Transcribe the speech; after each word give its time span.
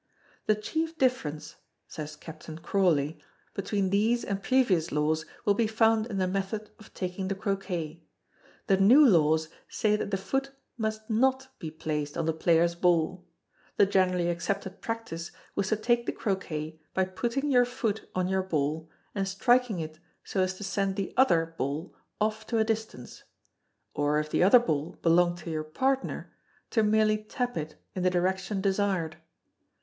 The 0.47 0.55
chief 0.55 0.97
difference 0.97 1.57
(says 1.87 2.15
Captain 2.15 2.57
Crawley) 2.57 3.19
between 3.53 3.91
these 3.91 4.23
and 4.25 4.41
previous 4.41 4.91
laws 4.91 5.27
will 5.45 5.53
be 5.53 5.67
found 5.67 6.07
in 6.07 6.17
the 6.17 6.25
method 6.25 6.71
of 6.79 6.91
taking 6.95 7.27
the 7.27 7.35
Croquet. 7.35 8.01
The 8.65 8.77
new 8.77 9.05
laws 9.05 9.49
say 9.69 9.95
that 9.95 10.09
the 10.09 10.17
foot 10.17 10.49
must 10.75 11.07
not 11.07 11.49
be 11.59 11.69
placed 11.69 12.17
on 12.17 12.25
the 12.25 12.33
player's 12.33 12.73
ball; 12.73 13.27
the 13.77 13.85
generally 13.85 14.27
accepted 14.29 14.81
practice 14.81 15.31
was 15.53 15.67
to 15.69 15.75
take 15.75 16.07
the 16.07 16.11
Croquet 16.11 16.79
by 16.95 17.05
putting 17.05 17.51
your 17.51 17.63
foot 17.65 18.09
on 18.15 18.27
your 18.27 18.41
ball 18.41 18.89
and 19.13 19.27
striking 19.27 19.79
it 19.79 19.99
so 20.23 20.41
as 20.41 20.55
to 20.55 20.63
send 20.63 20.95
the 20.95 21.13
other 21.15 21.53
bill 21.59 21.93
off 22.19 22.47
to 22.47 22.57
a 22.57 22.63
distance; 22.63 23.21
or 23.93 24.19
if 24.19 24.31
the 24.31 24.41
other 24.41 24.57
ball 24.57 24.93
belonged 25.03 25.37
to 25.37 25.51
your 25.51 25.63
partner 25.63 26.33
to 26.71 26.81
merely 26.81 27.19
tap 27.23 27.55
it 27.55 27.75
in 27.93 28.01
the 28.01 28.09
direction 28.09 28.61
desired. 28.61 29.17